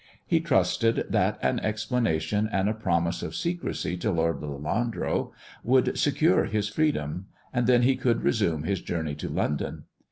He 0.25 0.39
trusted 0.39 1.05
that 1.11 1.37
an 1.43 1.59
explanation, 1.59 2.49
and 2.51 2.67
a 2.67 2.73
promise 2.73 3.21
of 3.21 3.35
secrecy 3.35 3.97
to 3.97 4.11
Lord 4.11 4.41
Lelanro, 4.41 5.31
would 5.63 5.95
secure 5.95 6.45
his 6.45 6.67
freedom; 6.69 7.27
and 7.53 7.67
then 7.67 7.83
he 7.83 7.95
could 7.95 8.23
resume 8.23 8.63
his 8.63 8.81
journey 8.81 9.13
to 9.13 9.29
London. 9.29 9.83